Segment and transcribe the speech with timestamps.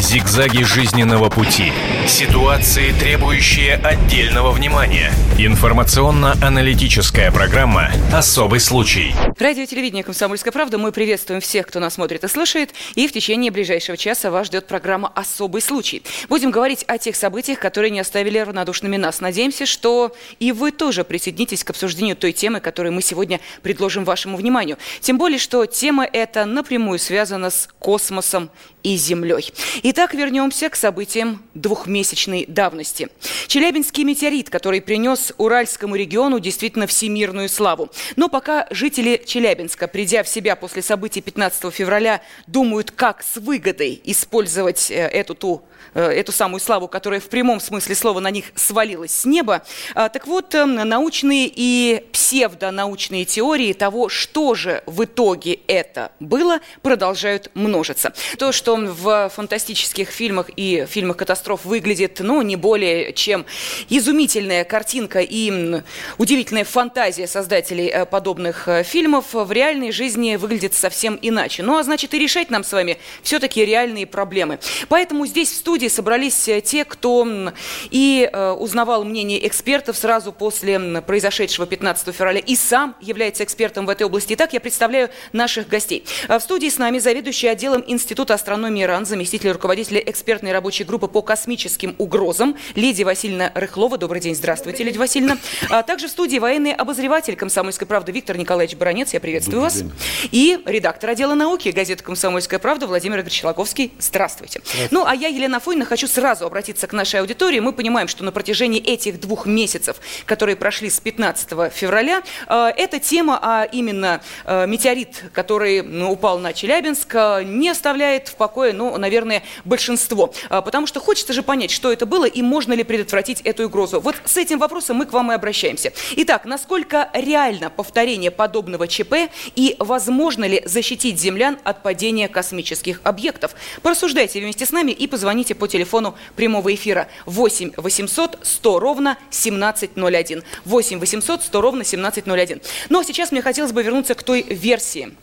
[0.00, 1.72] Зигзаги жизненного пути.
[2.06, 5.12] Ситуации, требующие отдельного внимания.
[5.38, 9.14] Информационно-аналитическая программа «Особый случай».
[9.38, 10.78] Радио телевидение «Комсомольская правда».
[10.78, 12.74] Мы приветствуем всех, кто нас смотрит и слушает.
[12.94, 16.02] И в течение ближайшего часа вас ждет программа «Особый случай».
[16.28, 19.20] Будем говорить о тех событиях, которые не оставили равнодушными нас.
[19.20, 24.36] Надеемся, что и вы тоже присоединитесь к обсуждению той темы, которую мы сегодня предложим вашему
[24.36, 24.78] вниманию.
[25.00, 28.50] Тем более, что тема эта напрямую связана с космосом
[28.82, 29.52] и Землей.
[29.82, 33.08] Итак, вернемся к событиям двухмесячной давности.
[33.46, 37.90] Челябинский метеорит, который принес Уральскому региону действительно всемирную славу.
[38.16, 44.00] Но пока жители Челябинска, придя в себя после событий 15 февраля, думают, как с выгодой
[44.04, 45.62] использовать э, эту ту
[45.94, 49.62] эту самую славу, которая в прямом смысле слова на них свалилась с неба.
[49.94, 56.60] А, так вот, эм, научные и псевдонаучные теории того, что же в итоге это было,
[56.82, 58.12] продолжают множиться.
[58.38, 63.46] То, что в фантастических фильмах и фильмах катастроф выглядит, ну, не более чем
[63.88, 65.82] изумительная картинка и
[66.18, 71.62] удивительная фантазия создателей э, подобных э, фильмов, в реальной жизни выглядит совсем иначе.
[71.62, 74.58] Ну, а значит, и решать нам с вами все-таки реальные проблемы.
[74.88, 77.52] Поэтому здесь в студии студии собрались э, те, кто
[77.90, 83.90] и э, узнавал мнение экспертов сразу после произошедшего 15 февраля и сам является экспертом в
[83.90, 84.32] этой области.
[84.32, 86.04] Итак, я представляю наших гостей.
[86.28, 91.06] Э, в студии с нами заведующий отделом Института астрономии РАН, заместитель руководителя экспертной рабочей группы
[91.06, 93.98] по космическим угрозам Лидия Васильевна Рыхлова.
[93.98, 95.36] Добрый день, здравствуйте, Лидия Васильевна.
[95.68, 99.12] А также в студии военный обозреватель «Комсомольской правды» Виктор Николаевич Баранец.
[99.12, 99.82] Я приветствую Добрый вас.
[99.82, 99.92] День.
[100.32, 103.92] И редактор отдела науки газеты «Комсомольская правда» Владимир Челаковский.
[103.98, 104.62] Здравствуйте.
[104.64, 104.88] Здравствуйте.
[104.90, 107.58] Ну, а я, Елена Афонина, хочу сразу обратиться к нашей аудитории.
[107.58, 113.00] Мы понимаем, что на протяжении этих двух месяцев, которые прошли с 15 февраля, э, эта
[113.00, 118.72] тема, а именно э, метеорит, который ну, упал на Челябинск, э, не оставляет в покое,
[118.72, 120.32] ну, наверное, большинство.
[120.48, 124.00] Потому что хочется же понять, что это было и можно ли предотвратить эту угрозу.
[124.00, 125.92] Вот с этим вопросом мы к вам и обращаемся.
[126.16, 133.56] Итак, насколько реально повторение подобного ЧП и возможно ли защитить землян от падения космических объектов?
[133.82, 140.42] Порассуждайте вместе с нами и позвоните по телефону прямого эфира 8 800 100 ровно 1701.
[140.64, 142.60] 8 800 100 ровно 1701.
[142.88, 145.14] Но сейчас мне хотелось бы вернуться к той версии,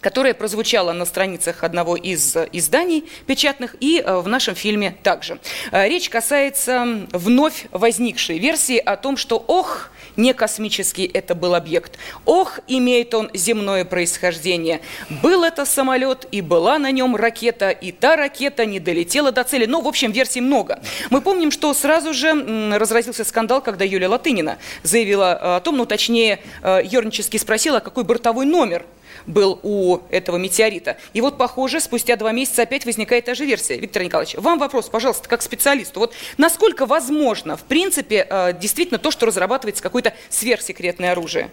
[0.00, 5.38] которая прозвучала на страницах одного из изданий печатных и э, в нашем фильме также.
[5.70, 11.98] Э, речь касается вновь возникшей версии о том, что, ох, не космический это был объект.
[12.24, 14.80] Ох, имеет он земное происхождение.
[15.22, 19.66] Был это самолет, и была на нем ракета, и та ракета не долетела до цели.
[19.66, 20.80] Ну, в общем, версий много.
[21.10, 22.32] Мы помним, что сразу же
[22.76, 28.04] разразился скандал, когда Юлия Латынина заявила э, о том, ну, точнее, э, ернически спросила, какой
[28.04, 28.84] бортовой номер
[29.26, 30.96] был у этого метеорита.
[31.12, 33.78] И вот, похоже, спустя два месяца опять возникает та же версия.
[33.78, 36.00] Виктор Николаевич, вам вопрос, пожалуйста, как специалисту.
[36.00, 41.50] Вот насколько возможно, в принципе, э, действительно то, что разрабатывается какое-то сверхсекретное оружие?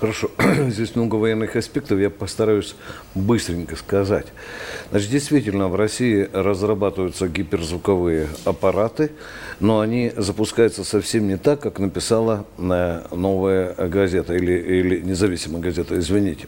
[0.00, 0.30] Хорошо,
[0.68, 2.74] здесь много военных аспектов, я постараюсь
[3.14, 4.28] быстренько сказать.
[4.90, 9.10] Значит, действительно, в России разрабатываются гиперзвуковые аппараты,
[9.60, 15.98] но они запускаются совсем не так, как написала э, новая газета или, или независимая газета,
[15.98, 16.46] извините.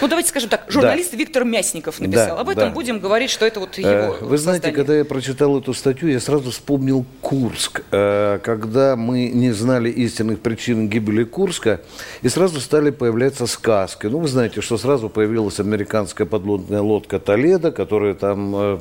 [0.00, 1.18] Ну, давайте скажем так, журналист да.
[1.18, 2.34] Виктор Мясников написал.
[2.34, 2.74] Да, Об этом да.
[2.74, 4.76] будем говорить, что это вот э, его Вы знаете, создание.
[4.76, 10.40] когда я прочитал эту статью, я сразу вспомнил Курск, э, когда мы не знали истинных
[10.40, 11.80] причин гибели Курска,
[12.22, 14.06] и сразу стали стали появляться сказки.
[14.06, 18.78] Ну, вы знаете, что сразу появилась американская подлодная лодка «Толедо», которая там э,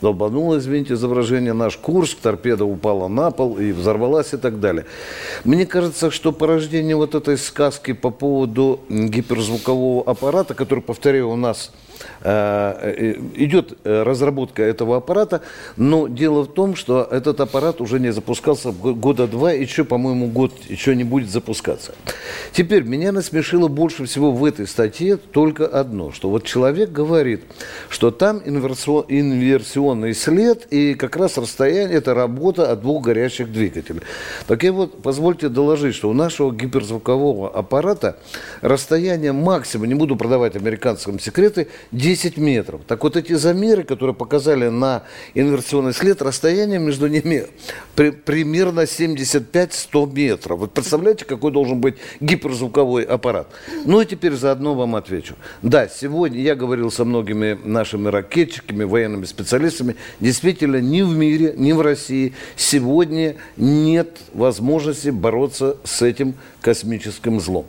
[0.00, 1.08] долбанула, извините за
[1.54, 4.84] наш Курск, торпеда упала на пол и взорвалась и так далее.
[5.44, 11.70] Мне кажется, что порождение вот этой сказки по поводу гиперзвукового аппарата, который, повторяю, у нас
[12.22, 15.42] идет э, разработка этого аппарата,
[15.76, 20.52] но дело в том, что этот аппарат уже не запускался года два, еще, по-моему, год
[20.68, 21.94] еще не будет запускаться.
[22.52, 27.42] Теперь, меня насмешило больше всего в этой статье только одно, что вот человек говорит,
[27.88, 34.00] что там инверсионный след, и как раз расстояние– это работа от двух горящих двигателей.
[34.46, 38.16] Так я вот, позвольте доложить, что у нашего гиперзвукового аппарата
[38.60, 42.82] расстояние максимум, не буду продавать американцам секреты, 10 метров.
[42.86, 45.02] Так вот эти замеры, которые показали на
[45.34, 47.46] инверсионный след, расстояние между ними
[47.96, 50.60] при, примерно 75-100 метров.
[50.60, 53.48] Вот представляете, какой должен быть гиперзвуковой аппарат?
[53.84, 55.34] Ну и теперь заодно вам отвечу.
[55.62, 59.96] Да, сегодня я говорил со многими нашими ракетчиками, военными специалистами.
[60.20, 67.66] Действительно, ни в мире, ни в России сегодня нет возможности бороться с этим космическим злом.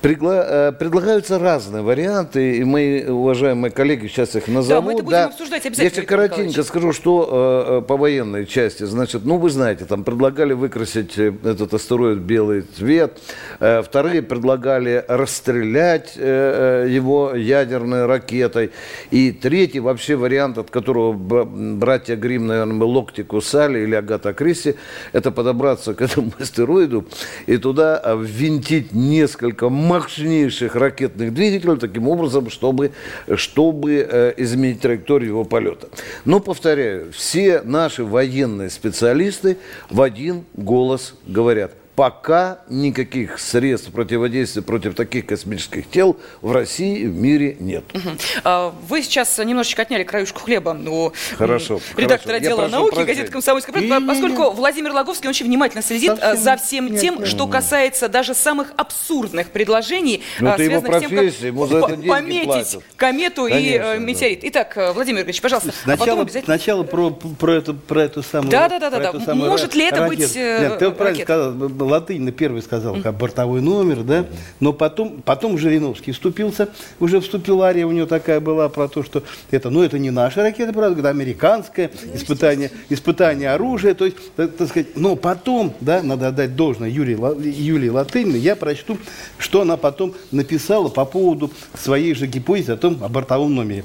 [0.00, 0.68] Пригла...
[0.68, 4.68] Э, предлагаются разные варианты, и мои уважаемые коллеги сейчас их назовут.
[4.68, 5.24] Да, мы это будем да.
[5.26, 5.84] обсуждать обязательно.
[5.84, 11.18] Если коротенько скажу, что э, по военной части, значит, ну вы знаете, там предлагали выкрасить
[11.18, 13.18] этот астероид белый цвет,
[13.58, 18.70] э, вторые предлагали расстрелять э, его ядерной ракетой,
[19.10, 24.76] и третий вообще вариант, от которого братья Грим, наверное, локти кусали, или Агата Кристи,
[25.12, 27.04] это подобраться к этому астероиду
[27.46, 32.92] и туда ввинтить несколько мощнейших ракетных двигателей таким образом, чтобы,
[33.36, 35.88] чтобы э, изменить траекторию его полета.
[36.24, 39.56] Но, повторяю, все наши военные специалисты
[39.90, 47.06] в один голос говорят– пока никаких средств противодействия против таких космических тел в России и
[47.08, 47.86] в мире нет.
[47.92, 48.72] Угу.
[48.88, 52.52] Вы сейчас немножечко отняли краюшку хлеба у хорошо, редактора хорошо.
[52.52, 53.08] отдела науки прощать.
[53.08, 54.54] газеты «Комсомольская правда», поскольку нет.
[54.54, 57.26] Владимир Логовский очень внимательно следит Совсем за всем нет, тем, нет.
[57.26, 61.96] что касается даже самых абсурдных предложений, Но ну, связанных с тем, как ему за это
[61.96, 62.84] пометить платят.
[62.94, 64.40] комету Конечно, и метеорит.
[64.42, 64.48] Да.
[64.50, 66.56] Итак, Владимир Ильич, пожалуйста, сначала, а потом обязательно...
[66.56, 68.52] Сначала про, про, эту, про эту самую...
[68.52, 69.12] Да, да, да, да.
[69.12, 69.34] да.
[69.34, 70.16] Может ли это ракету.
[70.16, 74.26] быть Нет, ты правильно сказал, латынь на первый сказал, как бортовой номер, да,
[74.60, 76.68] но потом, потом Жириновский вступился,
[77.00, 80.42] уже вступила ария у него такая была про то, что это, ну, это не наша
[80.42, 86.02] ракета, правда, это американское испытание, испытание оружия, то есть, так, так сказать, но потом, да,
[86.02, 87.18] надо отдать должное Юрии,
[87.48, 88.98] Юлии Латыниной, я прочту,
[89.38, 93.84] что она потом написала по поводу своей же гипотезы о том, о бортовом номере.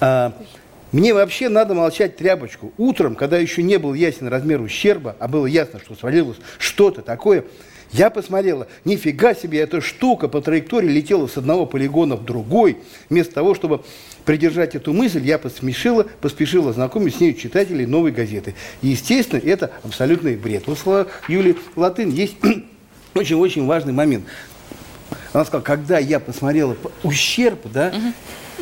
[0.00, 0.32] А,
[0.92, 2.72] мне вообще надо молчать тряпочку.
[2.78, 7.44] Утром, когда еще не был ясен размер ущерба, а было ясно, что свалилось что-то такое,
[7.92, 12.78] я посмотрела, нифига себе, эта штука по траектории летела с одного полигона в другой.
[13.08, 13.82] Вместо того, чтобы
[14.24, 18.54] придержать эту мысль, я поспешила, поспешила знакомить с ней читателей новой газеты.
[18.82, 20.64] Естественно, это абсолютный бред.
[20.66, 22.36] Вот слова Юлии Латын есть
[23.14, 24.26] очень-очень важный момент.
[25.32, 28.12] Она сказала, когда я посмотрела ущерб, да, угу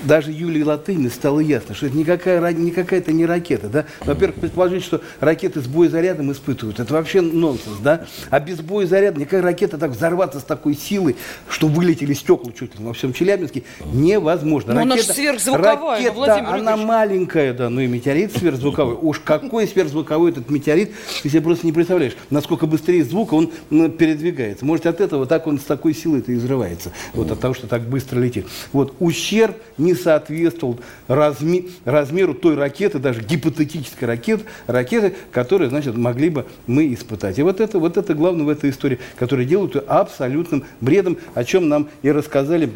[0.05, 3.69] даже Юлии Латыни стало ясно, что это никакая, никакая-то не ракета.
[3.69, 3.87] Да?
[4.05, 7.79] Во-первых, предположить, что ракеты с боезарядом испытывают, это вообще нонсенс.
[7.83, 8.07] Да?
[8.31, 11.17] А без боезаряда никакая ракета так взорваться с такой силой,
[11.49, 13.63] что вылетели стекла чуть ли во всем Челябинске,
[13.93, 14.75] невозможно.
[14.75, 18.97] Но ракета, она же сверхзвуковая, ракета, Владимир она маленькая, да, ну и метеорит сверхзвуковой.
[19.01, 23.51] Уж какой сверхзвуковой этот метеорит, ты себе просто не представляешь, насколько быстрее звука он
[23.93, 24.65] передвигается.
[24.65, 26.93] Может, от этого так он с такой силой-то и взрывается.
[27.15, 28.47] Вот от того, что так быстро летит.
[28.73, 29.57] Вот ущерб
[29.87, 30.79] не соответствовал
[31.09, 37.39] разми, размеру той ракеты, даже гипотетической ракеты, ракеты, которые, значит, могли бы мы испытать.
[37.39, 41.69] И вот это, вот это главное в этой истории, которая делают абсолютным бредом, о чем
[41.69, 42.71] нам и рассказали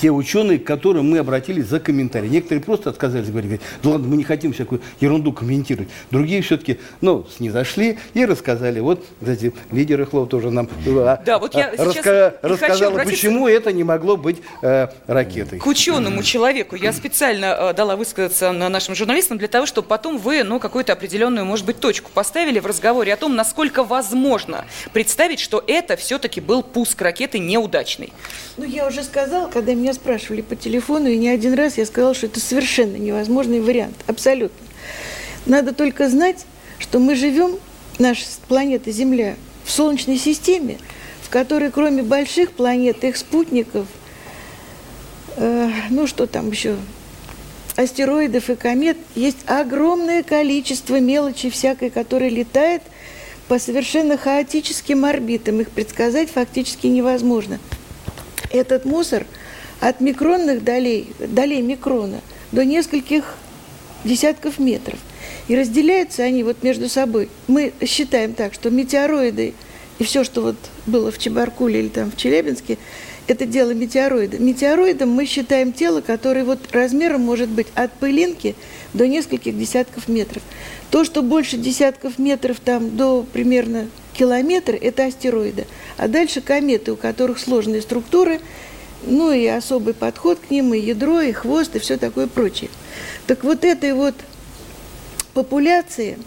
[0.00, 2.28] те ученые, к которым мы обратились за комментарий.
[2.28, 5.88] Некоторые просто отказались говорить, да ладно, мы не хотим всякую ерунду комментировать.
[6.10, 8.80] Другие все-таки, ну, снизошли и рассказали.
[8.80, 13.72] Вот, кстати, лидеры Хлоу тоже нам а, да, вот я а, раска рассказала, почему это
[13.72, 15.58] не могло быть э, ракетой.
[15.58, 20.18] К ученому человеку я специально э, дала высказаться на нашим журналистам для того, чтобы потом
[20.18, 25.40] вы, ну, какую-то определенную, может быть, точку поставили в разговоре о том, насколько возможно представить,
[25.40, 28.12] что это все-таки был пуск ракеты неудачный.
[28.56, 31.86] Ну, я уже сказала, когда когда меня спрашивали по телефону, и не один раз я
[31.86, 33.94] сказала, что это совершенно невозможный вариант.
[34.06, 34.58] Абсолютно.
[35.46, 36.44] Надо только знать,
[36.78, 37.56] что мы живем,
[37.98, 40.76] наша планета Земля, в Солнечной системе,
[41.22, 43.86] в которой кроме больших планет, их спутников,
[45.38, 46.76] э, ну что там еще,
[47.74, 52.82] астероидов и комет, есть огромное количество мелочи всякой, которая летает
[53.48, 55.62] по совершенно хаотическим орбитам.
[55.62, 57.60] Их предсказать фактически невозможно.
[58.50, 59.24] Этот мусор–
[59.84, 62.20] от микронных долей, долей микрона
[62.52, 63.36] до нескольких
[64.02, 64.98] десятков метров.
[65.46, 67.28] И разделяются они вот между собой.
[67.48, 69.52] Мы считаем так, что метеороиды
[69.98, 72.78] и все, что вот было в Чебаркуле или там в Челябинске,
[73.26, 74.38] это дело метеороида.
[74.38, 78.54] Метеороидом мы считаем тело, которое вот размером может быть от пылинки
[78.94, 80.42] до нескольких десятков метров.
[80.90, 85.66] То, что больше десятков метров там до примерно километра, это астероиды.
[85.98, 88.40] А дальше кометы, у которых сложные структуры–
[89.06, 92.70] ну и особый подход к ним, и ядро, и хвост, и все такое прочее.
[93.26, 94.14] Так вот этой вот
[95.32, 96.18] популяции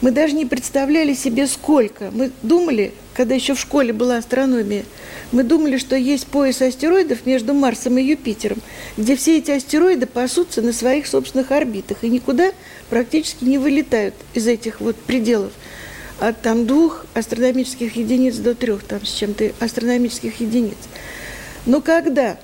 [0.00, 2.10] мы даже не представляли себе сколько.
[2.12, 4.84] Мы думали, когда еще в школе была астрономия,
[5.32, 8.58] мы думали, что есть пояс астероидов между Марсом и Юпитером,
[8.96, 12.52] где все эти астероиды пасутся на своих собственных орбитах и никуда
[12.90, 15.52] практически не вылетают из этих вот пределов
[16.20, 20.76] от там двух астрономических единиц до трех там с чем-то астрономических единиц.
[21.66, 22.36] Но когда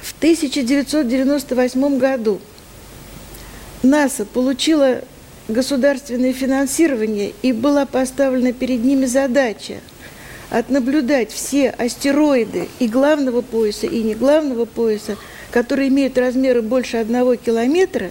[0.00, 2.40] в 1998 году
[3.82, 5.02] НАСА получила
[5.48, 9.80] государственное финансирование и была поставлена перед ними задача
[10.48, 15.16] отнаблюдать все астероиды и главного пояса, и не главного пояса,
[15.52, 18.10] которые имеют размеры больше одного километра,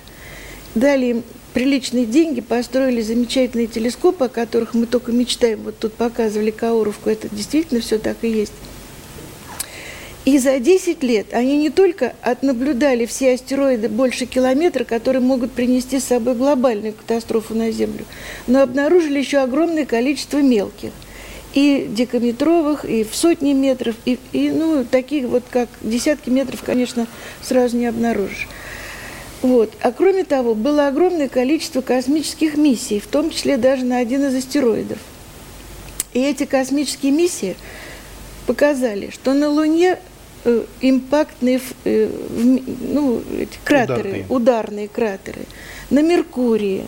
[0.76, 5.64] дали им приличные деньги, построили замечательные телескопы, о которых мы только мечтаем.
[5.64, 8.54] Вот тут показывали Кауровку, это действительно все так и есть.
[10.26, 16.00] И за 10 лет они не только отнаблюдали все астероиды больше километра, которые могут принести
[16.00, 18.06] с собой глобальную катастрофу на Землю,
[18.46, 20.92] но обнаружили еще огромное количество мелких.
[21.56, 27.08] И декаметровых, и в сотни метров, и, и ну, таких вот, как десятки метров, конечно,
[27.42, 28.48] сразу не обнаружишь.
[29.42, 29.74] Вот.
[29.82, 34.36] А кроме того, было огромное количество космических миссий, в том числе даже на один из
[34.36, 35.00] астероидов.
[36.14, 37.56] И эти космические миссии
[38.46, 39.98] показали, что на Луне
[40.82, 42.10] импактные э,
[42.82, 43.22] ну,
[43.64, 44.26] кратеры, ударные.
[44.30, 45.42] ударные кратеры,
[45.90, 46.86] на Меркурии,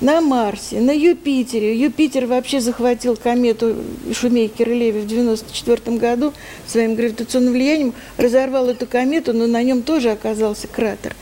[0.00, 1.76] на Марсе, на Юпитере.
[1.76, 3.76] Юпитер вообще захватил комету
[4.10, 6.32] Шумейкера-Леви в 1994 году
[6.66, 11.16] своим гравитационным влиянием, разорвал эту комету, но на нем тоже оказался кратер.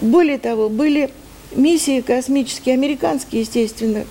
[0.00, 1.10] Более того, были
[1.56, 4.04] миссии космические, американские, естественно,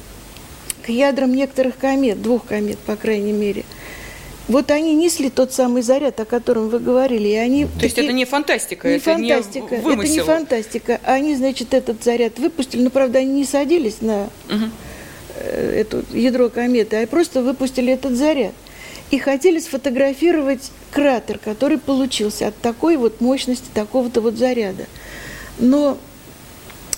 [0.82, 3.64] к ядрам некоторых комет, двух комет, по крайней мере–
[4.48, 7.66] вот они несли тот самый заряд, о котором вы говорили, и они...
[7.66, 7.84] То такие...
[7.86, 10.02] есть это не фантастика, не это фантастика, не вымысел.
[10.02, 11.00] Это не фантастика.
[11.04, 14.66] Они, значит, этот заряд выпустили, но, правда, они не садились на угу.
[15.40, 18.54] это ядро кометы, а просто выпустили этот заряд.
[19.12, 24.88] И хотели сфотографировать кратер, который получился от такой вот мощности, такого-то вот заряда.
[25.60, 25.98] Но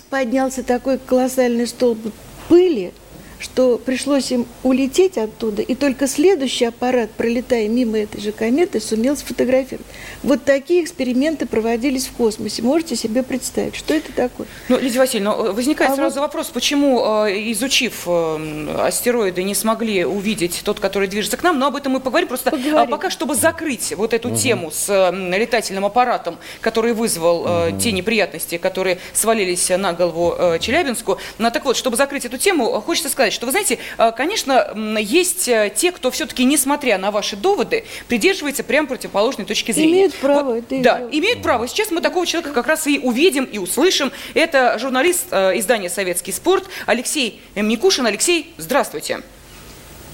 [0.09, 1.99] поднялся такой колоссальный столб
[2.47, 2.93] пыли,
[3.39, 9.17] что пришлось им улететь оттуда, и только следующий аппарат, пролетая мимо этой же кометы, сумел
[9.17, 9.85] сфотографировать.
[10.23, 12.61] Вот такие эксперименты проводились в космосе.
[12.61, 14.47] Можете себе представить, что это такое?
[14.69, 16.27] Ну, Лидия Васильевна, э, возникает а сразу вот...
[16.27, 21.67] вопрос, почему, э, изучив э, астероиды, не смогли увидеть тот, который движется к нам, но
[21.67, 22.27] об этом мы поговорим.
[22.27, 22.77] Просто поговорим.
[22.77, 24.37] А пока, чтобы закрыть вот эту угу.
[24.37, 27.79] тему с летательным аппаратом, который вызвал угу.
[27.79, 31.17] те неприятности, которые свалились на голову Челябинску.
[31.37, 35.47] Ну, так вот, чтобы закрыть эту тему, хочется сказать, что, вы знаете, э, конечно, есть
[35.47, 39.93] э, те, кто все-таки, несмотря на ваши доводы, придерживается прям противоположной точки зрения.
[39.93, 40.55] Имеют право.
[40.55, 41.67] Вот, это да, имеют право.
[41.67, 44.11] Сейчас мы такого человека как раз и увидим, и услышим.
[44.33, 48.05] Это журналист э, издания «Советский спорт» Алексей Никушин.
[48.05, 49.21] Алексей, здравствуйте.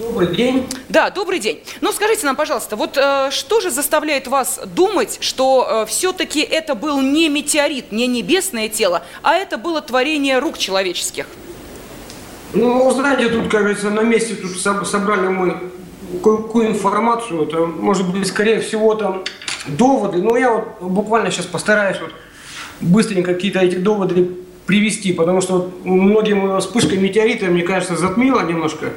[0.01, 0.67] Добрый день.
[0.89, 1.61] Да, добрый день.
[1.79, 6.73] Ну, скажите нам, пожалуйста, вот э, что же заставляет вас думать, что э, все-таки это
[6.73, 11.27] был не метеорит, не небесное тело, а это было творение рук человеческих?
[12.53, 15.57] Ну, знаете, тут, говорится, на месте тут собрали мы
[16.21, 19.23] какую информацию, это, может быть, скорее всего, там
[19.67, 20.21] доводы.
[20.21, 22.11] Но я вот буквально сейчас постараюсь вот
[22.81, 24.31] быстренько какие-то эти доводы
[24.65, 28.87] привести, потому что вот многим вспышкой метеорита, мне кажется, затмило немножко,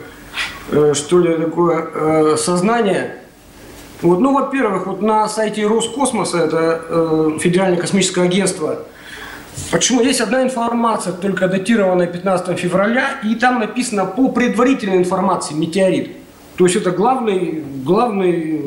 [0.71, 3.17] э, что ли, такое э, сознание.
[4.03, 8.85] Вот, ну, во-первых, вот на сайте Роскосмоса, это э, Федеральное космическое агентство,
[9.71, 10.03] Почему?
[10.03, 16.17] Есть одна информация, только датированная 15 февраля, и там написано по предварительной информации метеорит.
[16.57, 18.63] То есть это главный, главный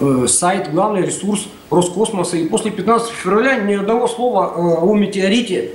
[0.00, 2.36] э, сайт, главный ресурс Роскосмоса.
[2.36, 5.72] И после 15 февраля ни одного слова э, о метеорите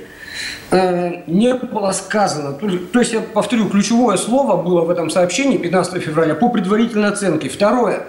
[0.70, 2.52] э, не было сказано.
[2.52, 7.08] То, то есть, я повторю, ключевое слово было в этом сообщении 15 февраля по предварительной
[7.08, 7.48] оценке.
[7.48, 8.04] Второе.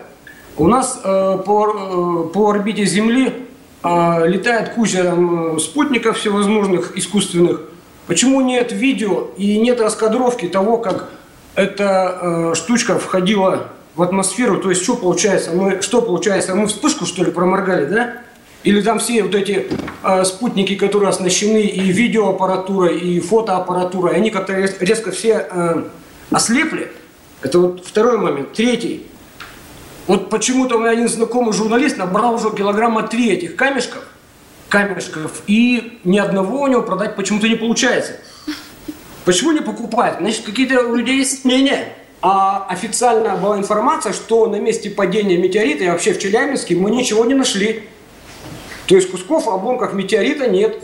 [0.58, 3.45] У нас э, по, э, по орбите Земли
[4.26, 5.14] летает куча
[5.60, 7.62] спутников всевозможных искусственных.
[8.08, 11.10] Почему нет видео и нет раскадровки того, как
[11.56, 14.60] эта э, штучка входила в атмосферу?
[14.60, 15.52] То есть что получается?
[15.52, 16.54] Мы, что получается?
[16.54, 18.14] Мы вспышку что ли проморгали, да?
[18.64, 19.68] Или там все вот эти
[20.04, 25.84] э, спутники, которые оснащены и видеоаппаратурой, и фотоаппаратурой, они как-то резко все э,
[26.30, 26.92] ослепли?
[27.42, 28.54] Это вот второй момент.
[28.54, 29.06] Третий.
[30.08, 34.04] Вот почему-то меня один знакомый журналист набрал уже килограмма три этих камешков,
[34.70, 38.14] камешков, и ни одного у него продать почему-то не получается.
[39.26, 40.20] Почему не покупают?
[40.20, 41.94] Значит, какие-то у людей есть мнения.
[42.22, 47.26] А официально была информация, что на месте падения метеорита и вообще в Челябинске мы ничего
[47.26, 47.88] не нашли.
[48.88, 50.84] То есть кусков обломков метеорита нет.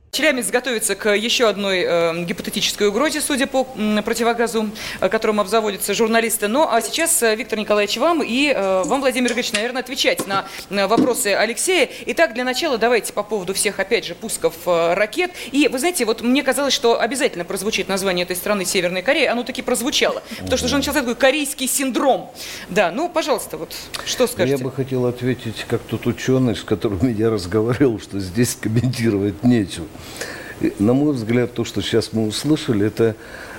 [0.11, 6.49] Челябинск готовится к еще одной э, гипотетической угрозе, судя по противогазу, э, которым обзаводятся журналисты.
[6.49, 10.45] Ну, а сейчас, э, Виктор Николаевич, вам и э, вам, Владимир Игоревич, наверное, отвечать на,
[10.69, 11.89] на вопросы Алексея.
[12.07, 15.31] Итак, для начала давайте по поводу всех, опять же, пусков э, ракет.
[15.53, 19.27] И, вы знаете, вот мне казалось, что обязательно прозвучит название этой страны Северной Кореи.
[19.27, 20.21] Оно таки прозвучало.
[20.39, 22.29] Потому что уже начался такой корейский синдром.
[22.67, 23.73] Да, ну, пожалуйста, вот
[24.05, 24.57] что скажете?
[24.57, 29.87] Я бы хотел ответить, как тот ученый, с которым я разговаривал, что здесь комментировать нечего.
[30.79, 33.15] На мой взгляд, то, что сейчас мы услышали, это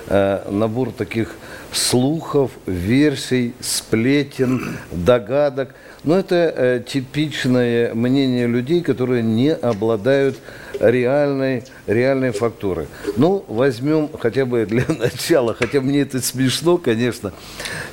[0.07, 1.35] э, набор таких
[1.73, 5.75] слухов, версий, сплетен, догадок.
[6.03, 10.37] Но это э, типичное мнение людей, которые не обладают
[10.79, 12.87] реальной, реальной фактурой.
[13.15, 17.33] Ну, возьмем хотя бы для начала, хотя мне это смешно, конечно,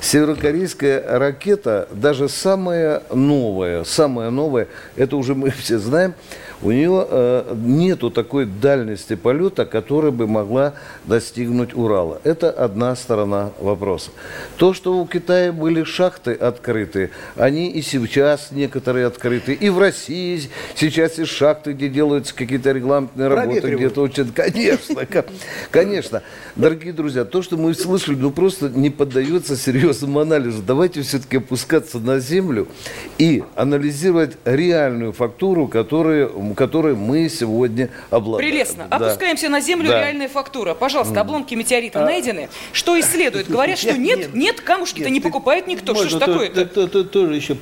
[0.01, 6.13] северокорейская ракета, даже самая новая, самая новая, это уже мы все знаем,
[6.61, 10.73] у нее э, нету такой дальности полета, которая бы могла
[11.05, 12.21] достигнуть Урала.
[12.23, 14.11] Это одна сторона вопроса.
[14.57, 19.53] То, что у Китая были шахты открыты, они и сейчас некоторые открыты.
[19.53, 20.41] И в России
[20.75, 24.31] сейчас есть шахты, где делаются какие-то регламентные работы, где-то очень...
[24.31, 25.25] Конечно, ко-
[25.71, 26.21] конечно.
[26.55, 30.61] Дорогие друзья, то, что мы слышали, ну просто не поддается серьезному анализу.
[30.61, 32.67] Давайте все-таки опускаться на землю
[33.17, 38.49] и анализировать реальную фактуру, которую, которой мы сегодня обладаем.
[38.51, 38.87] Прелестно.
[38.89, 38.97] Да.
[38.97, 40.01] Опускаемся на землю, Да.
[40.01, 40.73] реальная фактура.
[40.73, 42.49] Пожалуйста, обломки метеорита найдены.
[42.73, 43.47] Что исследуют?
[43.49, 44.61] Говорят, что Нет, нет, нет.
[44.61, 45.93] камушки-то не покупает никто.
[45.95, 46.65] Что ж такое-то?
[46.65, 47.57] то- то- Тоже еще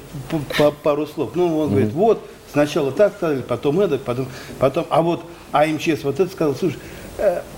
[0.84, 1.31] пару слов.
[1.36, 4.27] Ну, он говорит, вот, сначала так сказали, потом это, потом,
[4.60, 6.55] потом, а вот АМЧС вот это сказал.
[6.55, 6.77] Слушай,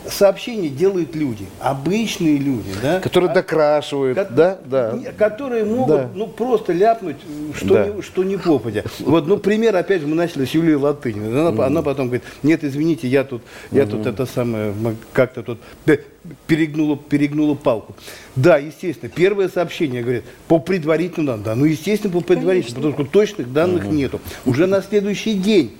[0.09, 2.99] сообщения делают люди, обычные люди, да?
[2.99, 4.97] Которые докрашивают, Ко- да, да.
[5.17, 6.09] Которые могут, Да.
[6.15, 7.87] ну, просто ляпнуть, э, что, Да.
[7.87, 8.83] не, что не попадя.
[8.99, 11.47] Вот, ну, пример, опять же, мы начали с Юлии Латыниной.
[11.49, 13.41] Она, она потом говорит, нет, извините, я тут,
[13.71, 14.73] я тут это самое,
[15.13, 16.03] как-то тут пе-
[16.47, 17.95] перегнула, перегнула палку.
[18.35, 21.43] Да, естественно, первое сообщение, говорит, по предварительным данным.
[21.43, 24.19] Да, ну, естественно, по предварительным, потому что точных данных нету.
[24.45, 25.77] Уже на следующий день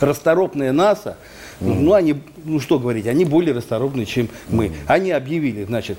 [0.00, 1.16] расторопная НАСА,
[1.60, 4.72] ну, ну, они, ну что говорить, они более расторопны, чем мы.
[4.86, 5.98] Они объявили, значит,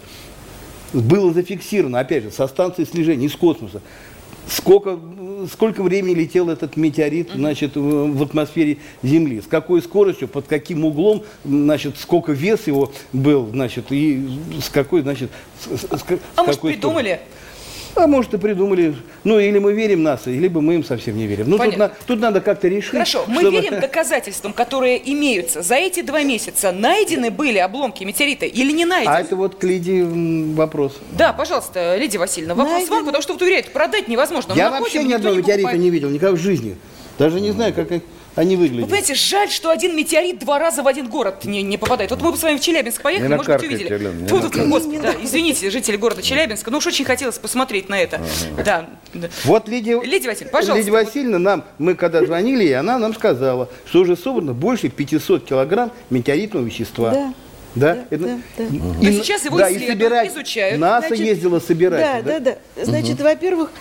[0.94, 3.82] было зафиксировано, опять же, со станции слежения из космоса,
[4.48, 5.00] сколько,
[5.54, 11.24] сколько времени летел этот метеорит значит, в атмосфере Земли, с какой скоростью, под каким углом,
[11.46, 14.28] значит, сколько вес его был, значит, и
[14.62, 17.20] с какой, значит, с- с- с А с может, какой придумали?
[17.96, 18.96] А может, и придумали.
[19.24, 21.50] Ну, или мы верим НАСА, либо мы им совсем не верим.
[21.50, 22.92] Ну, тут, на- тут надо как-то решить.
[22.92, 25.62] Хорошо, мы чтобы- верим доказательствам, которые имеются.
[25.62, 29.14] За эти два месяца найдены были обломки метеорита или не найдены?
[29.14, 30.04] А это вот к Лидии
[30.56, 30.98] вопрос.
[31.12, 32.96] Да, пожалуйста, Лидия Васильевна, вопрос Найдены.
[32.96, 34.54] вам, потому что вот уверяют, продать невозможно.
[34.54, 35.84] Я находим, вообще ни одного не метеорита покупает.
[35.84, 36.78] не видел, никогда в жизни.
[37.20, 37.92] Даже не знаю, как
[38.36, 38.86] они Вы выглядят.
[38.86, 42.12] понимаете, жаль, что один метеорит два раза в один город не, не попадает.
[42.12, 43.94] Вот мы бы с вами в Челябинск поехали, Не может быть, увидели.
[43.94, 47.90] Алена, не Тьфу, тут, господи, да, извините, жители города Челябинска, ну уж очень хотелось посмотреть
[47.90, 48.22] на это.
[48.64, 48.88] Да.
[49.14, 49.30] да.
[49.44, 53.70] Вот Лидия, Лидия Васильевна, пожалуйста, Лидия Васильевна нам, мы когда звонили, ей, она нам сказала,
[53.86, 57.12] что уже собрано больше 500 килограмм метеоритного вещества.
[57.12, 57.34] Да.
[57.74, 57.96] Да?
[57.96, 58.64] Да, Это- да, да.
[58.66, 60.28] И- Но сейчас его да, и собирать.
[60.30, 60.80] изучают.
[60.80, 62.24] НАСА Значит, ездила собирать.
[62.26, 62.84] Да, да, да.
[62.84, 63.76] Значит, во-первых, эм,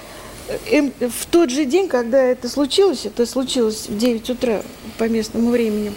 [1.00, 4.62] в тот же день, когда это случилось, это случилось в 9 утра
[4.98, 5.92] по местному времени,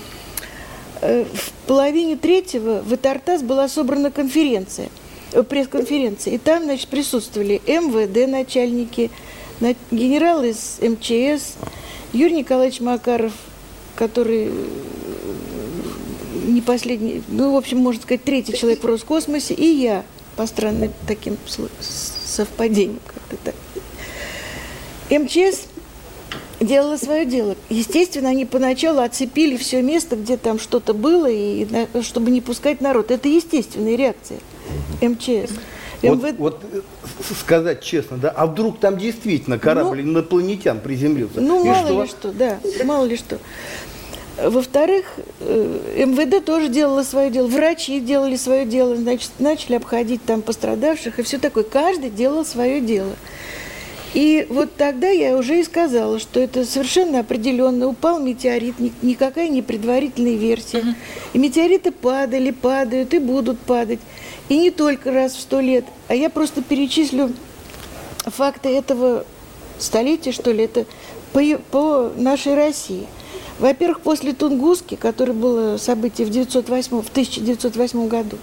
[1.02, 4.90] э, в половине третьего в Итартас была собрана конференция,
[5.32, 6.36] э, пресс-конференция.
[6.36, 9.12] И там, значит, присутствовали МВД начальники,
[9.60, 11.54] на- генерал из МЧС,
[12.12, 13.34] Юрий Николаевич Макаров,
[13.96, 14.52] который э,
[16.46, 20.04] не последний, ну, в общем, можно сказать, третий человек в Роскосмосе, и я,
[20.36, 21.38] по странным таким
[21.80, 23.56] совпадениям как-то так.
[25.18, 25.64] МЧС
[26.60, 27.56] делала свое дело.
[27.70, 31.68] Естественно, они поначалу оцепили все место, где там что-то было, и
[32.02, 33.12] чтобы не пускать народ.
[33.12, 34.40] Это естественная реакция
[35.02, 35.52] МЧС.
[36.02, 36.82] Вот, МВД вот, э,
[37.24, 41.40] с- сказать честно, да, а вдруг там действительно корабль инопланетян приземлился?
[41.40, 42.02] Ну, И мало что?
[42.04, 43.40] ли что, да, мало ли что.
[44.42, 45.06] Во-вторых,
[45.40, 51.20] э, МВД тоже делало свое дело, врачи делали свое дело, значит, начали обходить там пострадавших
[51.20, 51.64] и все такое.
[51.64, 53.14] Каждый делал свое дело.
[54.14, 59.50] И вот тогда я уже и сказала, что это совершенно определенно упал метеорит, ни- никакая
[59.50, 60.96] не предварительная версия.
[61.34, 64.00] И метеориты падали, падают и будут падать.
[64.50, 67.32] И не только раз в сто лет, а я просто перечислю
[68.26, 69.26] факты этого
[69.80, 70.86] столетия, что ли, это
[71.32, 73.08] по, по нашей России.
[73.60, 78.38] Во-первых, после Тунгуски, которое было событие в, 908, в 1908 году,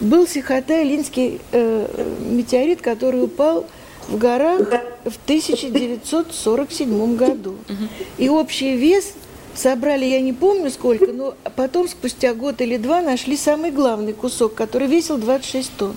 [0.00, 3.66] был Сихотай-Линский э, метеорит, который упал
[4.08, 4.60] в горах
[5.04, 7.56] в 1947 году.
[8.16, 9.12] И общий вес
[9.54, 14.54] собрали, я не помню сколько, но потом, спустя год или два, нашли самый главный кусок,
[14.54, 15.96] который весил 26 тонн.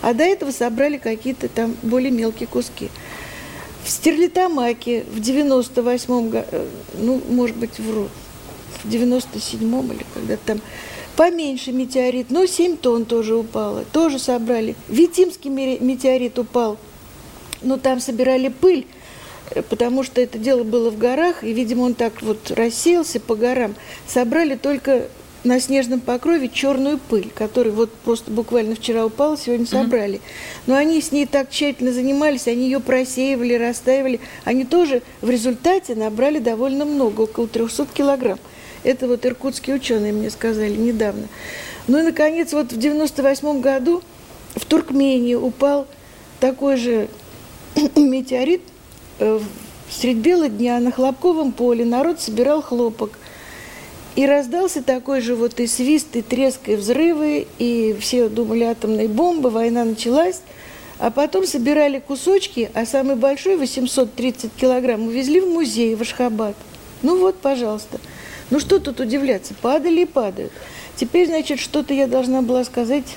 [0.00, 2.90] А до этого собрали какие-то там более мелкие куски.
[3.84, 6.66] В Стерлитамаке в 98-м году, э,
[6.98, 8.08] ну, может быть, вру,
[8.82, 10.60] в 97-м или когда-то там,
[11.16, 14.74] поменьше метеорит, но 7 тонн тоже упало, тоже собрали.
[14.88, 16.78] Витимский метеорит упал,
[17.62, 18.86] но там собирали пыль,
[19.50, 23.34] э, потому что это дело было в горах, и, видимо, он так вот рассеялся по
[23.34, 23.74] горам.
[24.06, 25.08] Собрали только
[25.44, 30.20] на снежном покрове черную пыль, которая вот просто буквально вчера упала, сегодня собрали.
[30.66, 34.20] Но они с ней так тщательно занимались, они ее просеивали, растаивали.
[34.44, 38.38] Они тоже в результате набрали довольно много, около 300 килограмм.
[38.84, 41.28] Это вот иркутские ученые мне сказали недавно.
[41.88, 44.02] Ну и, наконец, вот в 98 году
[44.54, 45.86] в Туркмении упал
[46.40, 47.08] такой же
[47.96, 48.62] метеорит
[49.18, 49.40] э,
[49.90, 51.84] средь бела дня на хлопковом поле.
[51.84, 53.18] Народ собирал хлопок.
[54.14, 59.08] И раздался такой же вот и свист, и треск, и взрывы, и все думали атомные
[59.08, 60.42] бомбы, война началась.
[60.98, 66.54] А потом собирали кусочки, а самый большой, 830 килограмм, увезли в музей в Ашхабад.
[67.00, 67.98] Ну вот, пожалуйста.
[68.50, 70.52] Ну что тут удивляться, падали и падают.
[70.94, 73.16] Теперь, значит, что-то я должна была сказать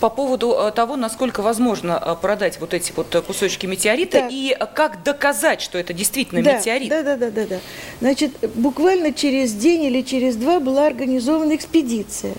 [0.00, 4.28] по поводу э, того, насколько возможно э, продать вот эти вот э, кусочки метеорита да.
[4.30, 6.88] и как доказать, что это действительно да, метеорит.
[6.88, 7.58] Да, да, да, да, да.
[8.00, 12.34] Значит, буквально через день или через два была организована экспедиция.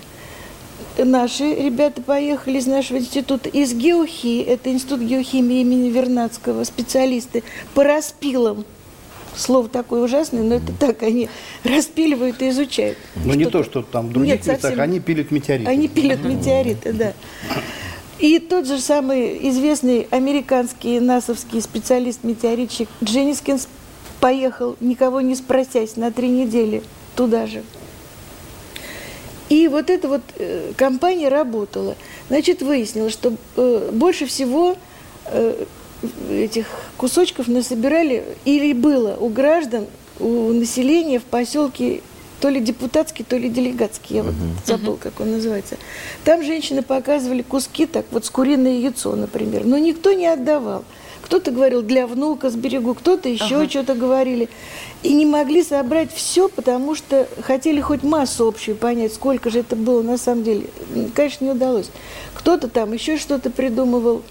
[0.97, 7.43] Наши ребята поехали из нашего института, из геохи, это институт геохимии имени Вернадского, специалисты
[7.73, 8.65] по распилам
[9.37, 11.29] слово такое ужасное, но это так, они
[11.63, 12.97] распиливают и изучают.
[13.23, 14.81] Но не то, что там в других Нет, местах, совсем...
[14.81, 15.69] они пилят метеориты.
[15.69, 17.13] Они пилят метеориты, да.
[18.19, 23.67] И тот же самый известный американский насовский специалист-метеоритчик Дженнискинс
[24.21, 26.81] поехал, никого не спросясь, на три недели
[27.15, 27.63] туда же.
[29.49, 31.95] И вот эта вот э, компания работала.
[32.29, 34.75] Значит, выяснилось, что э, больше всего
[35.25, 35.65] э,
[36.29, 39.85] этих кусочков насобирали, или было у граждан,
[40.19, 42.01] у населения в поселке
[42.39, 45.77] то ли депутатский, то ли делегатский, я вот забыл, как он называется.
[46.23, 50.83] Там женщины показывали куски, так вот с куриное яйцо, например, но никто не отдавал.
[51.25, 53.69] Кто-то говорил для внука с берегу, кто-то еще ага.
[53.69, 54.47] что-то говорили.
[55.01, 59.75] И не могли собрать все, потому что хотели хоть массу общую понять, сколько же это
[59.75, 60.67] было на самом деле.
[61.15, 61.89] Конечно, не удалось.
[62.35, 64.21] Кто-то там еще что-то придумывал.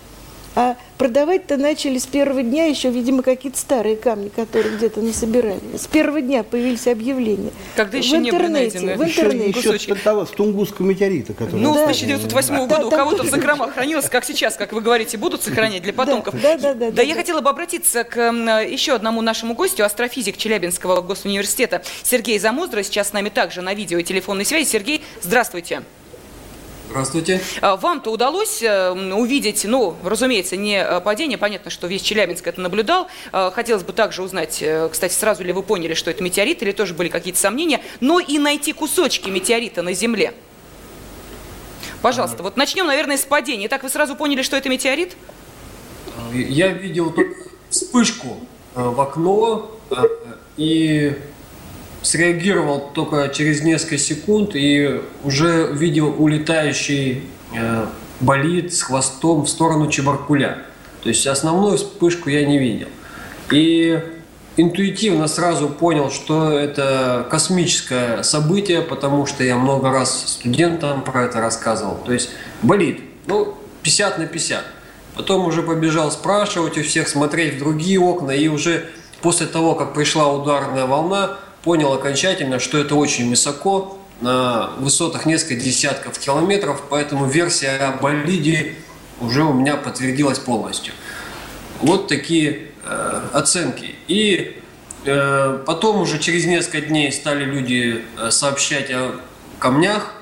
[0.56, 5.60] А продавать-то начали с первого дня еще, видимо, какие-то старые камни, которые где-то насобирали.
[5.76, 7.50] С первого дня появились объявления.
[7.74, 8.96] Когда еще в интернете, не были найдены.
[8.96, 9.58] В интернете.
[9.58, 11.34] Еще, еще того, с Тунгусского метеорита.
[11.34, 11.60] Который...
[11.60, 11.92] Ну, да.
[11.92, 15.42] с 1908 года да, у кого-то в закромах хранилось, как сейчас, как вы говорите, будут
[15.42, 16.40] сохранять для потомков.
[16.40, 16.86] Да, да, да.
[16.86, 17.20] Да, да я да.
[17.20, 22.82] хотела бы обратиться к еще одному нашему гостю, астрофизик Челябинского госуниверситета Сергей Замоздро.
[22.82, 24.68] Сейчас с нами также на видео и телефонной связи.
[24.68, 25.44] Сергей, здравствуйте.
[25.54, 26.03] Здравствуйте.
[27.60, 32.60] А, вам-то удалось э, увидеть, ну, разумеется, не э, падение, понятно, что весь Челябинск это
[32.60, 33.08] наблюдал.
[33.32, 36.72] А, хотелось бы также узнать, э, кстати, сразу ли вы поняли, что это метеорит, или
[36.72, 40.34] тоже были какие-то сомнения, но и найти кусочки метеорита на Земле.
[42.02, 43.66] Пожалуйста, вот начнем, наверное, с падения.
[43.66, 45.16] Итак, вы сразу поняли, что это метеорит?
[46.32, 47.14] Я видел
[47.70, 48.40] вспышку
[48.74, 49.70] в окно
[50.56, 51.16] и
[52.04, 57.86] среагировал только через несколько секунд и уже видел улетающий э,
[58.20, 60.58] болид с хвостом в сторону Чебаркуля.
[61.02, 62.88] То есть основную вспышку я не видел.
[63.50, 64.00] И
[64.56, 71.40] интуитивно сразу понял, что это космическое событие, потому что я много раз студентам про это
[71.40, 71.96] рассказывал.
[72.04, 72.30] То есть
[72.62, 74.62] болит, ну, 50 на 50.
[75.16, 78.86] Потом уже побежал спрашивать у всех, смотреть в другие окна, и уже
[79.22, 85.57] после того, как пришла ударная волна, понял окончательно, что это очень высоко, на высотах несколько
[85.57, 88.74] десятков километров, поэтому версия о болиде
[89.20, 90.92] уже у меня подтвердилась полностью.
[91.81, 93.94] Вот такие э, оценки.
[94.07, 94.61] И
[95.05, 99.20] э, потом уже через несколько дней стали люди э, сообщать о
[99.59, 100.12] камнях,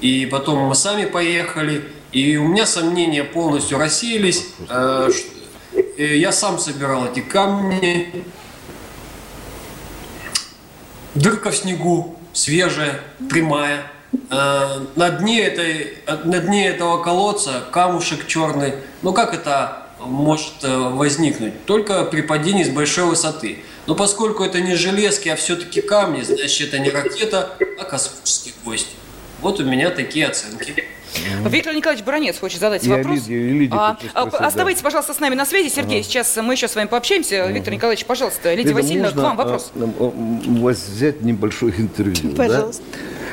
[0.00, 4.46] и потом мы сами поехали, и у меня сомнения полностью рассеялись.
[4.68, 5.10] Э,
[5.98, 8.24] я сам собирал эти камни,
[11.18, 13.82] дырка в снегу, свежая, прямая.
[14.30, 18.74] Э, на дне, этой, на дне этого колодца камушек черный.
[19.02, 21.64] Ну как это может э, возникнуть?
[21.66, 23.58] Только при падении с большой высоты.
[23.86, 28.88] Но поскольку это не железки, а все-таки камни, значит это не ракета, а космический гость.
[29.40, 30.84] Вот у меня такие оценки.
[31.46, 33.26] Виктор Николаевич Баранец хочет задать Я вопрос.
[33.26, 34.46] Лидия- Лидия А, хочет а, спросить, да.
[34.46, 35.68] оставайтесь, пожалуйста, с нами на связи.
[35.68, 37.46] Сергей, сейчас мы еще с вами пообщаемся.
[37.50, 38.50] Виктор Николаевич, пожалуйста.
[38.54, 39.72] Лидия Лида, Васильевна, к можно, вам вопрос.
[39.74, 42.44] а, а, у вас взять небольшое интервью, да?
[42.44, 42.82] Пожалуйста.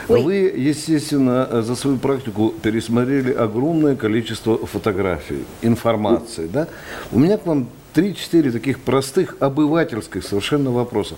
[0.07, 0.21] Ой.
[0.21, 6.67] Вы, естественно, за свою практику пересмотрели огромное количество фотографий, информации, да?
[7.11, 11.15] У меня к вам три-четыре таких простых обывательских совершенно вопроса.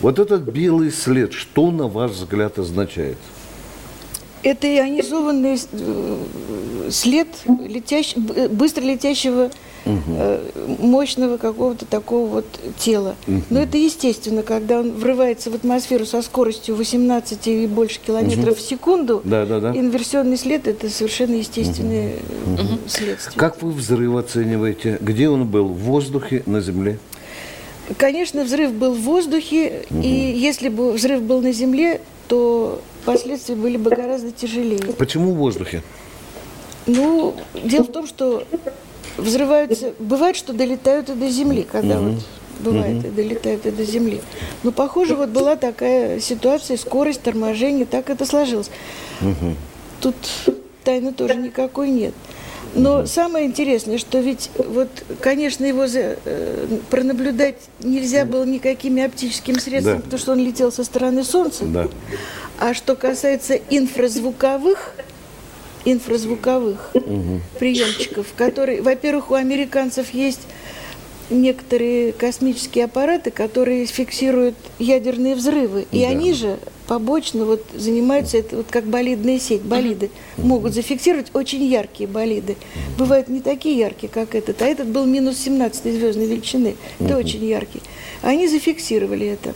[0.00, 3.18] Вот этот белый след, что на ваш взгляд означает?
[4.42, 6.16] Это ионизованный э,
[6.90, 9.50] след летящ- б- быстро летящего
[9.84, 10.50] э,
[10.80, 12.46] мощного какого-то такого вот
[12.78, 13.14] тела.
[13.50, 18.60] Но это естественно, когда он врывается в атмосферу со скоростью 18 и больше километров в
[18.60, 19.20] секунду.
[19.24, 19.70] Да, да, да.
[19.76, 23.36] Инверсионный след– это совершенно естественное э, следствие.
[23.36, 24.98] Как вы взрыв оцениваете?
[25.00, 25.68] Где он был?
[25.68, 26.98] В воздухе, на земле?
[27.96, 32.00] Конечно, взрыв был в воздухе, и если бы взрыв был на земле,
[32.32, 34.94] то последствия были бы гораздо тяжелее.
[34.94, 35.82] Почему в воздухе?
[36.86, 38.44] Ну, дело в том, что
[39.18, 39.92] взрываются...
[39.98, 42.22] Бывает, что долетают и до земли, когда вот
[42.60, 44.22] бывает, и долетают и до земли.
[44.62, 48.70] Но, похоже, вот была такая ситуация, скорость торможения, так это сложилось.
[50.00, 50.16] Тут
[50.84, 52.14] тайны тоже никакой нет.
[52.74, 54.88] Но самое интересное, что ведь вот,
[55.20, 60.02] конечно, его за- э, пронаблюдать нельзя было никакими оптическими средствами, Да.
[60.02, 61.64] потому что он летел со стороны Солнца.
[61.66, 61.88] Да.
[62.58, 64.94] А что касается инфразвуковых,
[65.84, 66.92] инфразвуковых
[67.58, 70.40] приемчиков, которые, во-первых, у американцев есть
[71.30, 76.08] некоторые космические аппараты, которые фиксируют ядерные взрывы, и Да.
[76.10, 76.58] они же
[76.92, 82.58] побочно вот занимаются это вот как болидная сеть, болиды могут зафиксировать очень яркие болиды.
[82.98, 87.42] Бывают не такие яркие, как этот, а этот был минус 17 звездной величины, это очень
[87.46, 87.80] яркий.
[88.20, 89.54] Они зафиксировали это.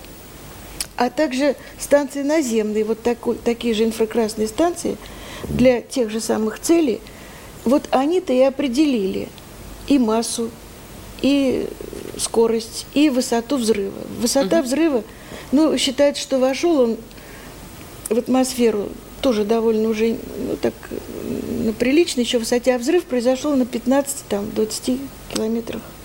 [0.97, 4.97] А также станции наземные, вот такой, такие же инфракрасные станции
[5.45, 7.03] для тех же самых целей,
[7.67, 9.29] вот они-то и определили
[9.89, 10.51] и массу,
[11.21, 11.69] и
[12.17, 14.01] скорость, и высоту взрыва.
[14.21, 15.05] Высота взрыва,
[15.53, 16.97] ну, считается, что вошел он
[18.09, 18.89] в атмосферу
[19.21, 20.75] тоже довольно уже ну, так,
[21.65, 25.01] на приличной еще высоте, а взрыв произошел на 15-20
[25.33, 25.85] километрах От от земли.
[25.85, 25.96] поверхности.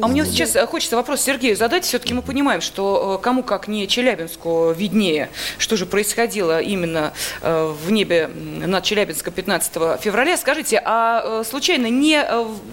[0.00, 1.84] А мне сейчас э, хочется вопрос Сергею задать.
[1.84, 7.12] Все-таки мы понимаем, что э, кому как не Челябинску виднее, что же происходило именно
[7.42, 10.36] э, в небе над Челябинском 15 февраля.
[10.36, 12.24] Скажите, а случайно не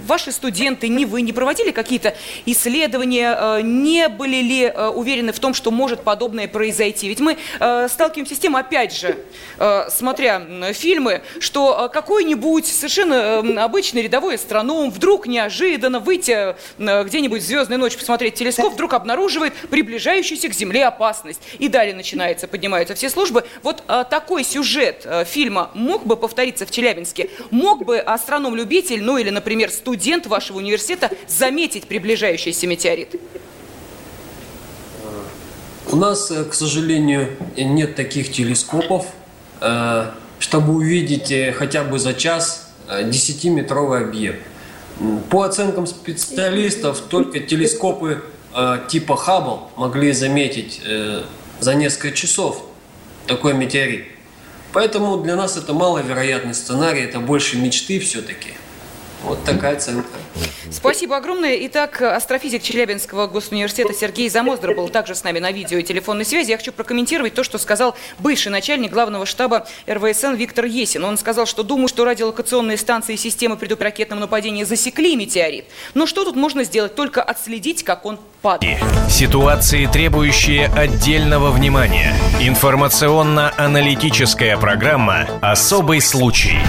[0.06, 5.72] ваши студенты, не вы не проводили какие-то исследования, не были ли уверены в том, что
[5.72, 7.08] может подобное произойти?
[7.08, 9.18] Ведь мы сталкиваемся с тем, опять же,
[9.90, 16.43] смотря фильмы, что какой-нибудь совершенно обычный рядовой астроном вдруг неожиданно выйти
[16.78, 21.42] э, где-нибудь в звездную ночь посмотреть телескоп, вдруг обнаруживает приближающуюся к Земле опасность.
[21.60, 23.44] И далее начинается, поднимаются все службы.
[23.62, 27.30] Вот э, такой сюжет э, фильма мог бы повториться в Челябинске?
[27.52, 33.16] Мог бы астроном-любитель, ну или, например, студент вашего университета заметить приближающийся метеорит?
[35.92, 39.06] У нас, к сожалению, нет таких телескопов,
[40.44, 44.42] чтобы увидеть хотя бы за час э, 10-метровый объект.
[45.30, 51.24] По оценкам специалистов, только телескопы э, типа Хаббл могли заметить э,
[51.60, 52.64] за несколько часов
[53.28, 54.06] такой метеорит.
[54.72, 58.54] Поэтому для нас это маловероятный сценарий, это больше мечты все-таки.
[59.24, 60.10] Вот такая оценка.
[60.70, 61.58] Спасибо огромное.
[61.68, 66.52] Итак, астрофизик Челябинского госуниверситета Сергей Замоздро был также с нами на видео и телефонной связи.
[66.52, 71.06] Я хочу прокомментировать то, что сказал бывший начальник главного штаба РВСН Виктор Есин.
[71.06, 75.68] Он сказал, что думаю, что радиолокационные станции системы предупрекетного нападения засекли метеорит.
[75.94, 76.96] Но что тут можно сделать?
[76.96, 78.84] Только отследить, как он падает.
[79.10, 82.14] Ситуации, требующие отдельного внимания.
[82.42, 86.60] Информационно-аналитическая программа «Особый случай».